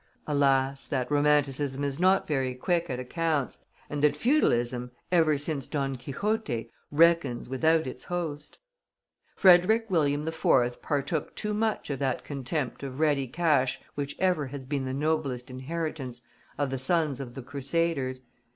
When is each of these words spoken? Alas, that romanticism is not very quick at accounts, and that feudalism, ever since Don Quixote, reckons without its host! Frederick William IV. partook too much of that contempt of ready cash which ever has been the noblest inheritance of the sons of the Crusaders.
Alas, 0.25 0.87
that 0.87 1.11
romanticism 1.11 1.83
is 1.83 1.99
not 1.99 2.27
very 2.27 2.55
quick 2.55 2.89
at 2.89 2.99
accounts, 2.99 3.59
and 3.87 4.01
that 4.01 4.17
feudalism, 4.17 4.89
ever 5.11 5.37
since 5.37 5.67
Don 5.67 5.95
Quixote, 5.95 6.71
reckons 6.91 7.47
without 7.47 7.85
its 7.85 8.05
host! 8.05 8.57
Frederick 9.35 9.85
William 9.89 10.27
IV. 10.27 10.81
partook 10.81 11.35
too 11.35 11.53
much 11.53 11.91
of 11.91 11.99
that 11.99 12.23
contempt 12.23 12.81
of 12.81 12.99
ready 12.99 13.27
cash 13.27 13.79
which 13.93 14.15
ever 14.17 14.47
has 14.47 14.65
been 14.65 14.85
the 14.85 14.93
noblest 14.95 15.51
inheritance 15.51 16.23
of 16.57 16.71
the 16.71 16.79
sons 16.79 17.19
of 17.19 17.35
the 17.35 17.43
Crusaders. 17.43 18.23